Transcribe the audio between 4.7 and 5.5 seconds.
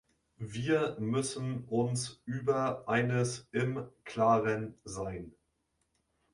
sein.